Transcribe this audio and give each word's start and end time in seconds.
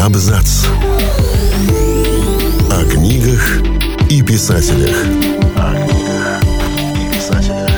Абзац. 0.00 0.64
О 2.70 2.84
книгах 2.90 3.60
и 4.08 4.22
писателях. 4.22 4.96
О 5.54 5.74
книгах 5.74 6.42
и 6.96 7.14
писателях. 7.14 7.70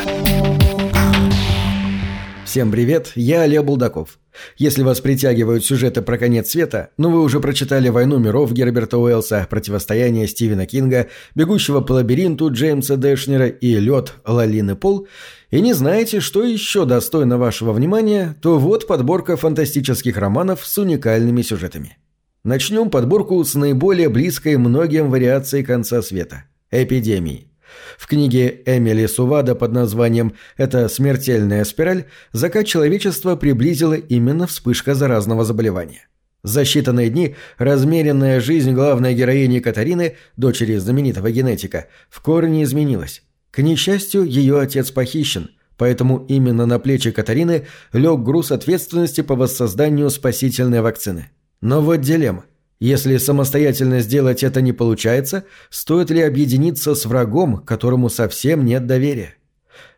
Всем 2.44 2.70
привет, 2.70 3.10
я 3.16 3.42
Олег 3.42 3.64
Булдаков. 3.64 4.20
Если 4.56 4.84
вас 4.84 5.00
притягивают 5.00 5.64
сюжеты 5.64 6.00
про 6.00 6.16
конец 6.16 6.50
света, 6.50 6.90
но 6.96 7.10
вы 7.10 7.22
уже 7.22 7.40
прочитали 7.40 7.88
«Войну 7.88 8.18
миров» 8.18 8.52
Герберта 8.52 8.98
Уэллса, 8.98 9.48
«Противостояние» 9.50 10.28
Стивена 10.28 10.64
Кинга, 10.64 11.08
«Бегущего 11.34 11.80
по 11.80 11.94
лабиринту» 11.94 12.52
Джеймса 12.52 12.94
Дэшнера 12.94 13.48
и 13.48 13.74
«Лед» 13.74 14.14
Лалины 14.24 14.76
Пол, 14.76 15.08
и 15.50 15.60
не 15.60 15.72
знаете, 15.72 16.20
что 16.20 16.44
еще 16.44 16.84
достойно 16.84 17.36
вашего 17.36 17.72
внимания, 17.72 18.36
то 18.40 18.60
вот 18.60 18.86
подборка 18.86 19.36
фантастических 19.36 20.16
романов 20.16 20.64
с 20.64 20.78
уникальными 20.78 21.42
сюжетами. 21.42 21.98
Начнем 22.44 22.90
подборку 22.90 23.44
с 23.44 23.54
наиболее 23.54 24.08
близкой 24.08 24.56
многим 24.56 25.10
вариацией 25.10 25.62
конца 25.62 26.02
света– 26.02 26.46
эпидемии. 26.72 27.46
В 27.96 28.08
книге 28.08 28.62
Эмили 28.66 29.06
Сувада 29.06 29.54
под 29.54 29.70
названием 29.70 30.32
«Это 30.56 30.88
смертельная 30.88 31.62
спираль» 31.62 32.06
закат 32.32 32.66
человечества 32.66 33.36
приблизила 33.36 33.94
именно 33.94 34.48
вспышка 34.48 34.96
заразного 34.96 35.44
заболевания. 35.44 36.08
За 36.42 36.62
считанные 36.62 37.10
дни 37.10 37.36
размеренная 37.58 38.40
жизнь 38.40 38.72
главной 38.72 39.14
героини 39.14 39.60
Катарины, 39.60 40.16
дочери 40.36 40.78
знаменитого 40.78 41.30
генетика, 41.30 41.86
в 42.10 42.20
корне 42.22 42.64
изменилась. 42.64 43.22
К 43.52 43.62
несчастью, 43.62 44.24
ее 44.24 44.58
отец 44.58 44.90
похищен, 44.90 45.50
поэтому 45.76 46.26
именно 46.28 46.66
на 46.66 46.80
плечи 46.80 47.12
Катарины 47.12 47.68
лег 47.92 48.18
груз 48.18 48.50
ответственности 48.50 49.20
по 49.20 49.36
воссозданию 49.36 50.10
спасительной 50.10 50.80
вакцины. 50.80 51.30
Но 51.62 51.80
вот 51.80 52.00
дилемма. 52.00 52.44
Если 52.80 53.16
самостоятельно 53.16 54.00
сделать 54.00 54.42
это 54.42 54.60
не 54.60 54.72
получается, 54.72 55.44
стоит 55.70 56.10
ли 56.10 56.20
объединиться 56.20 56.96
с 56.96 57.06
врагом, 57.06 57.58
которому 57.58 58.10
совсем 58.10 58.64
нет 58.64 58.88
доверия? 58.88 59.36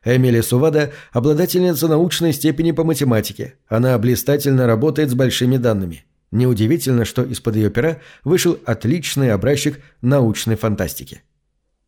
Эмили 0.04 0.42
Сувада– 0.42 0.92
обладательница 1.12 1.88
научной 1.88 2.34
степени 2.34 2.72
по 2.72 2.84
математике. 2.84 3.54
Она 3.66 3.96
блистательно 3.98 4.66
работает 4.66 5.08
с 5.08 5.14
большими 5.14 5.56
данными. 5.56 6.04
Неудивительно, 6.30 7.06
что 7.06 7.22
из-под 7.22 7.56
ее 7.56 7.70
пера 7.70 7.98
вышел 8.22 8.58
отличный 8.66 9.32
образчик 9.32 9.80
научной 10.02 10.56
фантастики. 10.56 11.22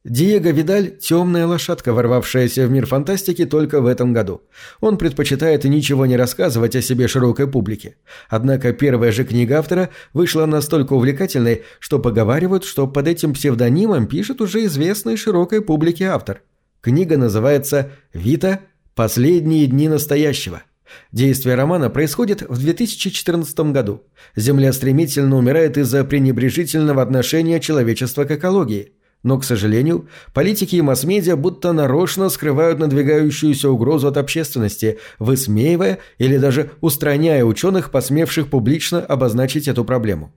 Диего 0.09 0.51
Видаль– 0.51 0.97
темная 1.01 1.49
лошадка, 1.49 1.93
ворвавшаяся 1.93 2.69
в 2.69 2.71
мир 2.71 2.87
фантастики 2.87 3.45
только 3.45 3.81
в 3.81 3.87
этом 3.87 4.13
году. 4.13 4.41
Он 4.81 4.99
предпочитает 4.99 5.65
ничего 5.65 6.07
не 6.07 6.17
рассказывать 6.17 6.77
о 6.77 6.81
себе 6.81 7.09
широкой 7.09 7.49
публике. 7.49 7.97
Однако 8.29 8.73
первая 8.73 9.11
же 9.11 9.25
книга 9.25 9.59
автора 9.59 9.89
вышла 10.13 10.47
настолько 10.47 10.93
увлекательной, 10.93 11.63
что 11.81 11.99
поговаривают, 11.99 12.63
что 12.63 12.87
под 12.87 13.09
этим 13.09 13.35
псевдонимом 13.35 14.07
пишет 14.07 14.41
уже 14.41 14.65
известный 14.67 15.17
широкой 15.17 15.61
публике 15.61 16.05
автор. 16.05 16.43
Книга 16.83 17.19
называется 17.19 17.91
«Вита. 18.15 18.61
Последние 18.95 19.67
дни 19.67 19.89
настоящего». 19.89 20.63
Действие 21.11 21.57
романа 21.57 21.91
происходит 21.91 22.43
в 22.43 22.61
2014 22.61 23.59
году. 23.73 24.05
Земля 24.37 24.73
стремительно 24.73 25.37
умирает 25.37 25.77
из-за 25.77 26.05
пренебрежительного 26.05 27.03
отношения 27.03 27.59
человечества 27.59 28.23
к 28.23 28.31
экологии– 28.31 28.93
но, 29.23 29.39
к 29.39 29.45
сожалению, 29.45 30.09
политики 30.35 30.77
и 30.77 30.83
масс-медиа 30.83 31.37
будто 31.37 31.73
нарочно 31.73 32.29
скрывают 32.29 32.79
надвигающуюся 32.79 33.71
угрозу 33.71 34.09
от 34.09 34.17
общественности, 34.17 34.99
высмеивая 35.19 35.99
или 36.19 36.37
даже 36.37 36.71
устраняя 36.81 37.45
ученых, 37.45 37.91
посмевших 37.91 38.49
публично 38.49 39.01
обозначить 39.01 39.67
эту 39.67 39.85
проблему. 39.85 40.33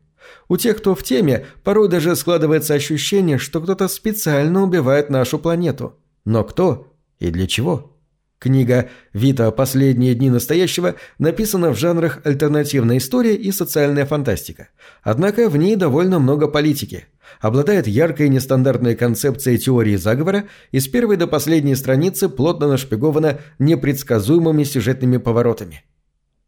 У 0.48 0.58
тех, 0.58 0.78
кто 0.78 0.96
в 0.96 1.04
теме, 1.04 1.46
порой 1.64 1.88
даже 1.88 2.16
складывается 2.16 2.74
ощущение, 2.74 3.38
что 3.38 3.62
кто-то 3.62 3.88
специально 3.88 4.64
убивает 4.64 5.10
нашу 5.10 5.38
планету. 5.38 5.96
Но 6.26 6.44
кто 6.44 6.94
и 7.20 7.30
для 7.30 7.48
чего? 7.48 7.96
Книга 8.40 8.90
«Вита. 9.14 9.52
Последние 9.52 10.16
дни 10.16 10.30
настоящего» 10.30 10.96
написана 11.18 11.72
в 11.72 11.78
жанрах 11.78 12.22
альтернативная 12.24 12.98
история 12.98 13.36
и 13.36 13.52
социальная 13.52 14.06
фантастика. 14.06 14.70
Однако 15.04 15.50
в 15.50 15.58
ней 15.58 15.76
довольно 15.76 16.20
много 16.20 16.48
политики– 16.48 17.06
обладает 17.42 17.88
яркой 17.88 18.30
нестандартной 18.30 18.96
концепцией 18.96 19.58
теории 19.58 19.96
заговора 19.96 20.46
и 20.72 20.80
с 20.80 20.88
первой 20.88 21.18
до 21.18 21.28
последней 21.28 21.76
страницы 21.76 22.30
плотно 22.30 22.68
нашпигована 22.68 23.40
непредсказуемыми 23.60 24.64
сюжетными 24.64 25.18
поворотами. 25.18 25.84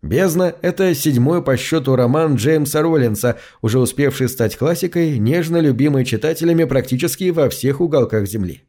«Бездна»— 0.02 0.56
это 0.62 0.96
седьмой 0.96 1.44
по 1.44 1.56
счету 1.58 1.96
роман 1.96 2.36
Джеймса 2.36 2.82
Роллинса, 2.82 3.38
уже 3.62 3.78
успевший 3.78 4.30
стать 4.30 4.58
классикой, 4.58 5.20
нежно 5.20 5.58
любимой 5.58 6.06
читателями 6.06 6.64
практически 6.64 7.30
во 7.30 7.50
всех 7.50 7.82
уголках 7.82 8.26
Земли. 8.26 8.64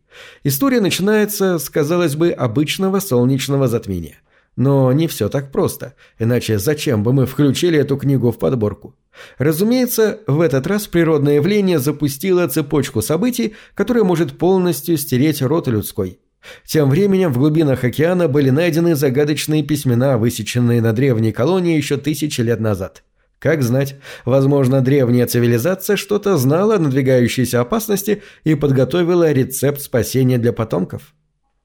История 0.44 0.80
начинается 0.80 1.58
с, 1.58 1.70
казалось 1.70 2.16
бы, 2.16 2.32
обычного 2.32 3.00
солнечного 3.00 3.66
затмения– 3.66 4.18
но 4.56 4.92
не 4.92 5.06
все 5.08 5.28
так 5.28 5.50
просто, 5.50 5.94
иначе 6.18 6.58
зачем 6.58 7.02
бы 7.02 7.12
мы 7.12 7.26
включили 7.26 7.78
эту 7.78 7.96
книгу 7.96 8.30
в 8.30 8.38
подборку? 8.38 8.94
Разумеется, 9.38 10.20
в 10.26 10.40
этот 10.40 10.66
раз 10.66 10.86
природное 10.86 11.36
явление 11.36 11.78
запустило 11.78 12.46
цепочку 12.48 13.02
событий, 13.02 13.54
которая 13.74 14.04
может 14.04 14.38
полностью 14.38 14.96
стереть 14.96 15.42
род 15.42 15.68
людской. 15.68 16.18
Тем 16.66 16.90
временем 16.90 17.32
в 17.32 17.38
глубинах 17.38 17.84
океана 17.84 18.28
были 18.28 18.50
найдены 18.50 18.94
загадочные 18.94 19.62
письмена, 19.62 20.18
высеченные 20.18 20.80
на 20.80 20.92
древней 20.92 21.32
колонии 21.32 21.76
еще 21.76 21.96
тысячи 21.96 22.40
лет 22.40 22.60
назад. 22.60 23.04
Как 23.38 23.62
знать, 23.62 23.96
возможно, 24.24 24.82
древняя 24.82 25.26
цивилизация 25.26 25.96
что-то 25.96 26.36
знала 26.36 26.76
о 26.76 26.78
надвигающейся 26.78 27.60
опасности 27.60 28.22
и 28.44 28.54
подготовила 28.54 29.32
рецепт 29.32 29.80
спасения 29.80 30.38
для 30.38 30.52
потомков. 30.52 31.14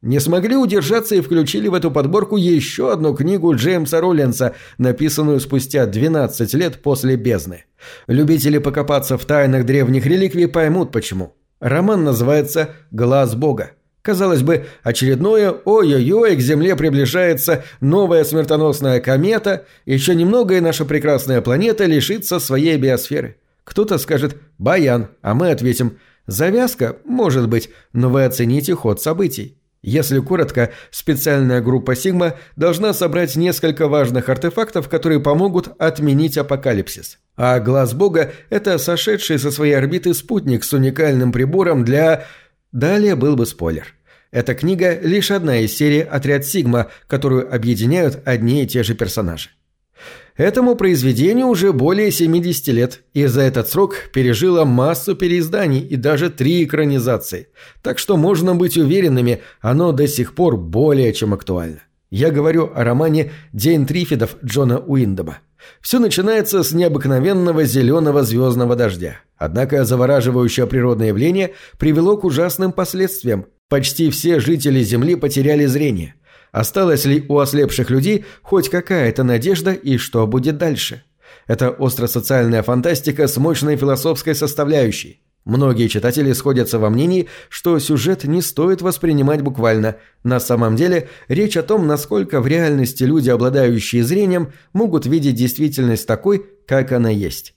Не 0.03 0.19
смогли 0.19 0.55
удержаться 0.55 1.15
и 1.15 1.21
включили 1.21 1.67
в 1.67 1.73
эту 1.73 1.89
подборку 1.89 2.37
еще 2.37 2.93
одну 2.93 3.15
книгу 3.15 3.55
Джеймса 3.55 3.99
Роллинса, 3.99 4.53
написанную 4.77 5.39
спустя 5.39 5.87
12 5.87 6.53
лет 6.53 6.83
после 6.83 7.15
«Бездны». 7.15 7.65
Любители 8.07 8.59
покопаться 8.59 9.17
в 9.17 9.25
тайнах 9.25 9.65
древних 9.65 10.05
реликвий 10.05 10.47
поймут 10.47 10.91
почему. 10.91 11.35
Роман 11.59 12.03
называется 12.03 12.75
«Глаз 12.91 13.33
Бога». 13.33 13.71
Казалось 14.03 14.43
бы, 14.43 14.67
очередное 14.83 15.51
«Ой-ой-ой, 15.65 16.35
к 16.35 16.39
Земле 16.41 16.75
приближается 16.75 17.65
новая 17.81 18.23
смертоносная 18.23 18.99
комета, 19.01 19.65
еще 19.85 20.13
немного 20.13 20.55
и 20.55 20.61
наша 20.61 20.85
прекрасная 20.85 21.41
планета 21.41 21.85
лишится 21.85 22.39
своей 22.39 22.77
биосферы». 22.77 23.37
Кто-то 23.63 23.97
скажет 23.97 24.37
«Баян», 24.59 25.07
а 25.23 25.33
мы 25.33 25.49
ответим 25.49 25.97
«Завязка, 26.27 26.97
может 27.03 27.49
быть, 27.49 27.71
но 27.93 28.09
вы 28.09 28.25
оцените 28.25 28.75
ход 28.75 29.01
событий». 29.01 29.57
Если 29.87 30.19
коротко, 30.19 30.73
специальная 30.91 31.61
группа 31.61 31.95
Сигма 31.95 32.33
должна 32.57 32.91
собрать 32.91 33.37
несколько 33.37 33.87
важных 33.87 34.27
артефактов, 34.27 34.89
которые 34.89 35.21
помогут 35.21 35.69
отменить 35.79 36.37
апокалипсис. 36.37 37.19
А 37.37 37.61
глаз 37.61 37.93
Бога– 37.93 38.33
это 38.49 38.79
сошедший 38.79 39.39
со 39.39 39.49
своей 39.49 39.77
орбиты 39.77 40.13
спутник 40.13 40.65
с 40.65 40.73
уникальным 40.73 41.31
прибором 41.31 41.85
для... 41.85 42.25
Далее 42.73 43.15
был 43.15 43.37
бы 43.37 43.45
спойлер. 43.45 43.93
Эта 44.29 44.55
книга– 44.55 44.99
лишь 45.01 45.31
одна 45.31 45.59
из 45.59 45.73
серии 45.77 46.01
«Отряд 46.01 46.45
Сигма», 46.45 46.87
которую 47.07 47.55
объединяют 47.55 48.19
одни 48.25 48.63
и 48.63 48.67
те 48.67 48.83
же 48.83 48.93
персонажи. 48.93 49.51
Этому 50.37 50.75
произведению 50.75 51.47
уже 51.47 51.73
более 51.73 52.11
70 52.11 52.67
лет, 52.67 53.01
и 53.13 53.25
за 53.25 53.41
этот 53.41 53.69
срок 53.69 53.95
пережило 54.13 54.65
массу 54.65 55.15
переизданий 55.15 55.79
и 55.79 55.95
даже 55.95 56.29
три 56.29 56.63
экранизации. 56.63 57.47
Так 57.81 57.97
что 57.97 58.17
можно 58.17 58.53
быть 58.53 58.77
уверенными, 58.77 59.41
оно 59.61 59.91
до 59.91 60.07
сих 60.07 60.35
пор 60.35 60.55
более 60.55 61.11
чем 61.13 61.33
актуально. 61.33 61.79
Я 62.11 62.29
говорю 62.29 62.71
о 62.73 62.83
романе 62.83 63.31
«День 63.51 63.87
Трифидов» 63.87 64.37
Джона 64.45 64.77
Уиндома. 64.77 65.39
Все 65.81 65.97
начинается 65.97 66.61
с 66.61 66.71
необыкновенного 66.71 67.63
зеленого 67.63 68.21
звездного 68.21 68.75
дождя. 68.75 69.15
Однако 69.37 69.85
завораживающее 69.85 70.67
природное 70.67 71.07
явление 71.07 71.53
привело 71.79 72.15
к 72.15 72.23
ужасным 72.23 72.71
последствиям. 72.71 73.47
Почти 73.69 74.11
все 74.11 74.39
жители 74.39 74.83
Земли 74.83 75.15
потеряли 75.15 75.65
зрение. 75.65 76.13
Осталась 76.51 77.05
ли 77.05 77.25
у 77.27 77.39
ослепших 77.39 77.89
людей 77.89 78.25
хоть 78.41 78.69
какая-то 78.69 79.23
надежда 79.23 79.73
и 79.73 79.97
что 79.97 80.25
будет 80.27 80.57
дальше? 80.57 81.03
Это 81.45 81.69
остросоциальная 81.69 82.63
фантастика 82.63 83.27
с 83.27 83.37
мощной 83.37 83.75
философской 83.77 84.35
составляющей. 84.35 85.21
Многие 85.45 85.87
читатели 85.87 86.33
сходятся 86.33 86.77
во 86.77 86.89
мнении, 86.89 87.29
что 87.47 87.79
сюжет 87.79 88.25
не 88.25 88.41
стоит 88.41 88.81
воспринимать 88.81 89.41
буквально. 89.41 89.95
На 90.23 90.41
самом 90.41 90.75
деле, 90.75 91.07
речь 91.29 91.55
о 91.55 91.63
том, 91.63 91.87
насколько 91.87 92.41
в 92.41 92.47
реальности 92.47 93.03
люди, 93.03 93.29
обладающие 93.29 94.03
зрением, 94.03 94.51
могут 94.73 95.05
видеть 95.05 95.35
действительность 95.35 96.05
такой, 96.05 96.45
как 96.67 96.91
она 96.91 97.09
есть. 97.09 97.53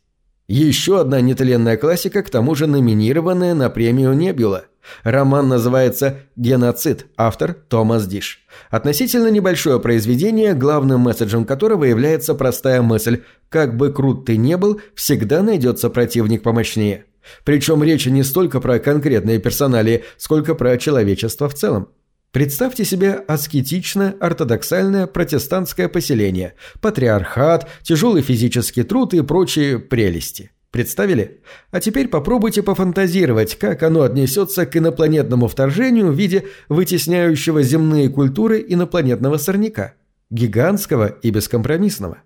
Еще 0.47 1.01
одна 1.01 1.21
нетленная 1.21 1.77
классика, 1.77 2.23
к 2.23 2.31
тому 2.31 2.55
же 2.55 2.69
номинированная 2.69 3.55
на 3.55 3.71
премию 3.71 4.13
Небюла– 4.13 4.67
Роман 5.03 5.49
называется 5.49 6.21
«Геноцид», 6.37 7.07
автор 7.17 7.55
Томас 7.55 8.07
Диш. 8.07 8.45
Относительно 8.71 9.29
небольшое 9.29 9.81
произведение, 9.81 10.55
главным 10.55 11.01
месседжем 11.01 11.45
которого 11.45 11.85
является 11.85 12.35
простая 12.35 12.83
мысль 12.83 13.23
«как 13.49 13.77
бы 13.77 13.93
крут 13.93 14.27
ты 14.27 14.37
не 14.37 14.57
был, 14.57 14.81
всегда 14.95 15.43
найдется 15.43 15.91
противник 15.91 16.43
помощнее». 16.43 17.05
Причем 17.45 17.83
речь 17.83 18.07
не 18.07 18.23
столько 18.23 18.61
про 18.61 18.79
конкретные 18.79 19.39
персонали, 19.39 20.05
сколько 20.17 20.55
про 20.55 20.77
человечество 20.79 21.49
в 21.49 21.55
целом. 21.55 21.89
Представьте 22.33 22.85
себе 22.85 23.15
аскетичное 23.15 24.15
ортодоксальное 24.21 25.09
протестантское 25.09 25.89
поселение, 25.89 26.55
патриархат, 26.81 27.69
тяжелый 27.83 28.23
физический 28.23 28.85
труд 28.85 29.15
и 29.15 29.23
прочие 29.23 29.81
прелести. 29.81 30.53
Представили? 30.71 31.41
А 31.73 31.81
теперь 31.81 32.07
попробуйте 32.09 32.63
пофантазировать, 32.63 33.57
как 33.57 33.83
оно 33.83 34.03
отнесется 34.03 34.67
к 34.67 34.77
инопланетному 34.77 35.49
вторжению 35.49 36.13
в 36.13 36.15
виде 36.15 36.47
вытесняющего 36.69 37.63
земные 37.63 38.09
культуры 38.09 38.65
инопланетного 38.67 39.37
сорняка. 39.37 39.95
Гигантского 40.31 41.07
и 41.07 41.31
бескомпромиссного. 41.31 42.19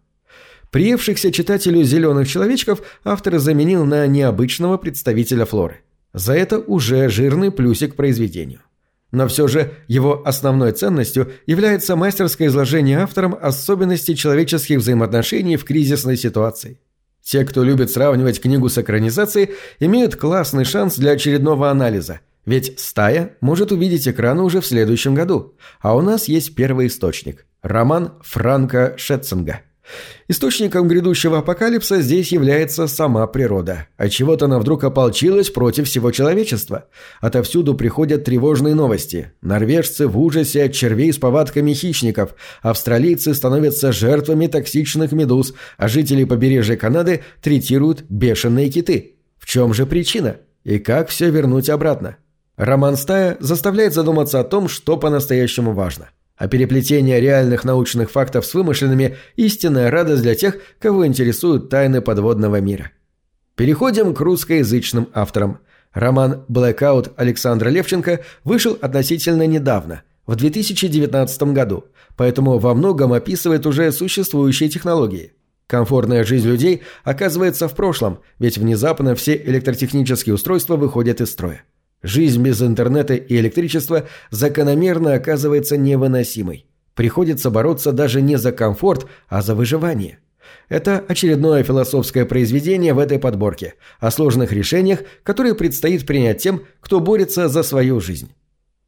Приевшихся 0.70 1.32
читателю 1.32 1.85
«Зеленых 1.85 2.29
человечков» 2.29 2.82
автор 3.02 3.38
заменил 3.38 3.87
на 3.87 4.06
необычного 4.06 4.76
представителя 4.76 5.46
флоры. 5.46 5.81
За 6.12 6.35
это 6.35 6.58
уже 6.58 7.08
жирный 7.08 7.50
плюсик 7.50 7.96
произведению. 7.96 8.61
Но 9.11 9.26
все 9.29 9.46
же 9.46 9.73
его 9.88 10.23
основной 10.26 10.73
ценностью 10.73 11.32
является 11.46 11.96
мастерское 11.96 12.49
изложение 12.49 12.99
автором 12.99 13.37
особенностей 13.41 14.17
человеческих 14.17 14.79
взаимоотношений 14.79 15.56
в 15.56 15.64
кризисной 15.64 16.17
ситуации. 16.17 16.81
Те, 17.24 17.44
кто 17.44 17.64
любит 17.64 17.90
сравнивать 17.90 18.40
книгу 18.40 18.68
с 18.68 18.78
экранизацией, 18.78 19.54
имеют 19.80 20.14
классный 20.14 20.64
шанс 20.64 20.96
для 20.96 21.12
очередного 21.12 21.70
анализа, 21.70 22.20
ведь 22.44 22.78
«Стая» 22.78 23.36
может 23.40 23.72
увидеть 23.72 24.06
экраны 24.06 24.42
уже 24.42 24.60
в 24.60 24.66
следующем 24.66 25.14
году, 25.14 25.54
а 25.80 25.96
у 25.96 26.02
нас 26.02 26.28
есть 26.28 26.54
первый 26.54 26.88
источник– 26.88 27.46
роман 27.62 28.12
Франка 28.22 28.94
Шетцинга– 28.98 29.62
Источником 30.26 30.88
грядущего 30.88 31.38
апокалипса 31.38 32.00
здесь 32.00 32.32
является 32.32 32.86
сама 32.86 33.26
природа. 33.26 33.88
А 33.96 34.08
чего-то 34.08 34.46
она 34.46 34.58
вдруг 34.58 34.84
ополчилась 34.84 35.50
против 35.50 35.86
всего 35.86 36.10
человечества. 36.10 36.86
Отовсюду 37.20 37.75
приходят 37.75 38.25
тревожные 38.25 38.75
новости. 38.75 39.32
Норвежцы 39.42 40.08
в 40.08 40.19
ужасе 40.19 40.64
от 40.64 40.72
червей 40.72 41.12
с 41.12 41.19
повадками 41.19 41.75
хищников. 41.75 42.34
Австралийцы 42.62 43.34
становятся 43.34 43.92
жертвами 43.92 44.46
токсичных 44.46 45.12
медуз, 45.12 45.54
а 45.76 45.88
жители 45.88 46.25
побережья 46.25 46.76
Канады 46.76 47.22
третируют 47.42 48.02
бешеные 48.08 48.70
киты. 48.70 49.16
В 49.38 49.46
чем 49.46 49.75
же 49.75 49.84
причина? 49.84 50.36
И 50.64 50.78
как 50.78 51.08
все 51.08 51.31
вернуть 51.31 51.69
обратно? 51.69 52.16
Роман 52.56 52.96
Стая 52.96 53.36
заставляет 53.40 53.92
задуматься 53.92 54.40
о 54.40 54.44
том, 54.44 54.69
что 54.69 54.96
по-настоящему 54.96 55.72
важно– 55.72 56.08
а 56.36 56.48
переплетение 56.48 57.20
реальных 57.20 57.64
научных 57.64 58.10
фактов 58.10 58.44
с 58.44 58.54
вымышленными– 58.54 59.16
истинная 59.36 59.90
радость 59.90 60.22
для 60.22 60.34
тех, 60.34 60.58
кого 60.78 61.06
интересуют 61.06 61.69
тайны 61.69 62.00
подводного 62.00 62.60
мира. 62.60 62.90
Переходим 63.54 64.14
к 64.14 64.20
русскоязычным 64.20 65.08
авторам. 65.14 65.58
Роман 65.92 66.44
«Блэкаут» 66.48 67.12
Александра 67.16 67.69
Левченко 67.69 68.20
вышел 68.42 68.76
относительно 68.81 69.46
недавно, 69.46 70.02
в 70.26 70.34
2019 70.34 71.42
году, 71.54 71.84
поэтому 72.16 72.58
во 72.58 72.75
многом 72.75 73.12
описывает 73.12 73.64
уже 73.66 73.92
существующие 73.92 74.69
технологии. 74.69 75.34
Комфортная 75.66 76.25
жизнь 76.25 76.48
людей 76.48 76.82
оказывается 77.04 77.69
в 77.69 77.75
прошлом, 77.75 78.19
ведь 78.38 78.58
внезапно 78.58 79.14
все 79.14 79.36
электротехнические 79.36 80.34
устройства 80.34 80.76
выходят 80.76 81.20
из 81.20 81.31
строя. 81.31 81.62
Жизнь 82.04 82.42
без 82.42 82.60
интернета 82.60 83.14
и 83.14 83.36
электричества 83.38 84.06
закономерно 84.30 85.14
оказывается 85.14 85.78
невыносимой. 85.78 86.66
Приходится 86.94 87.50
бороться 87.50 87.92
даже 87.92 88.20
не 88.20 88.36
за 88.36 88.52
комфорт, 88.52 89.06
а 89.28 89.40
за 89.40 89.54
выживание. 89.54 90.18
Это 90.68 91.02
очередное 91.08 91.64
философское 91.64 92.26
произведение 92.26 92.92
в 92.92 92.98
этой 92.98 93.18
подборке 93.18 93.74
о 94.00 94.10
сложных 94.10 94.52
решениях, 94.52 94.98
которые 95.22 95.54
предстоит 95.54 96.04
принять 96.04 96.42
тем, 96.42 96.64
кто 96.80 97.00
борется 97.00 97.48
за 97.48 97.62
свою 97.62 98.00
жизнь. 98.00 98.32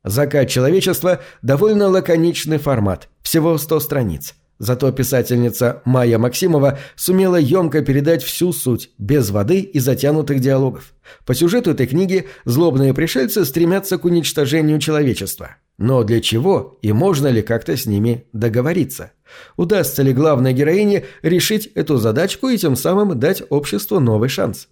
«Закат 0.04 0.50
человечества»– 0.50 1.22
довольно 1.42 1.88
лаконичный 1.88 2.58
формат, 2.58 3.08
всего 3.22 3.56
100 3.56 3.80
страниц– 3.80 4.34
Зато 4.58 4.90
писательница 4.90 5.82
Майя 5.84 6.18
Максимова 6.18 6.78
сумела 6.94 7.36
емко 7.36 7.82
передать 7.82 8.22
всю 8.22 8.52
суть, 8.52 8.90
без 8.98 9.30
воды 9.30 9.60
и 9.60 9.78
затянутых 9.78 10.40
диалогов. 10.40 10.94
По 11.26 11.34
сюжету 11.34 11.72
этой 11.72 11.86
книги 11.86 12.26
злобные 12.46 12.94
пришельцы 12.94 13.44
стремятся 13.44 13.98
к 13.98 14.04
уничтожению 14.06 14.78
человечества. 14.78 15.56
Но 15.78 16.04
для 16.04 16.22
чего 16.22 16.78
и 16.80 16.92
можно 16.92 17.26
ли 17.26 17.42
как-то 17.42 17.76
с 17.76 17.84
ними 17.84 18.24
договориться? 18.32 19.12
Удастся 19.58 20.02
ли 20.02 20.14
главной 20.14 20.54
героине 20.54 21.04
решить 21.20 21.66
эту 21.74 21.98
задачку 21.98 22.48
и 22.48 22.56
тем 22.56 22.76
самым 22.76 23.18
дать 23.18 23.42
обществу 23.50 24.00
новый 24.00 24.30
шанс? 24.30 24.68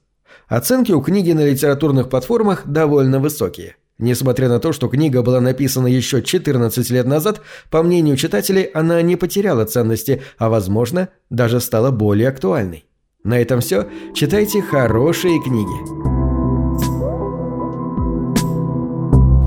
Оценки 0.48 0.92
у 0.92 1.02
книги 1.02 1.32
на 1.32 1.44
литературных 1.44 2.08
платформах 2.08 2.62
довольно 2.66 3.20
высокие– 3.20 3.76
Несмотря 3.98 4.48
на 4.48 4.58
то, 4.58 4.72
что 4.72 4.88
книга 4.88 5.22
была 5.22 5.40
написана 5.40 5.86
еще 5.86 6.20
14 6.20 6.90
лет 6.90 7.06
назад, 7.06 7.42
по 7.70 7.82
мнению 7.82 8.16
читателей, 8.16 8.62
она 8.62 9.00
не 9.02 9.14
потеряла 9.14 9.64
ценности, 9.66 10.22
а, 10.36 10.48
возможно, 10.48 11.10
даже 11.30 11.60
стала 11.60 11.92
более 11.92 12.28
актуальной. 12.28 12.84
На 13.22 13.38
этом 13.40 13.60
все. 13.60 13.86
Читайте 14.12 14.62
хорошие 14.62 15.40
книги. 15.40 15.78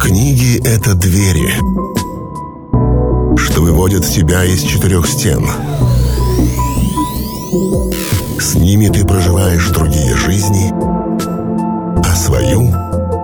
Книги– 0.01 0.59
это 0.65 0.95
двери, 0.95 1.51
что 3.37 3.61
выводят 3.61 4.05
тебя 4.05 4.45
из 4.45 4.61
четырех 4.61 5.05
стен. 5.07 5.45
С 8.39 8.55
ними 8.55 8.87
ты 8.87 9.05
проживаешь 9.05 9.69
другие 9.71 10.15
жизни, 10.15 10.71
а 12.01 12.15
свою– 12.15 12.71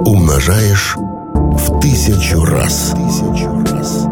умножаешь 0.00 0.96
в 0.96 1.80
тысячу 1.80 2.44
раз. 2.44 2.94
Тысячу 2.96 3.50
раз. 3.70 4.07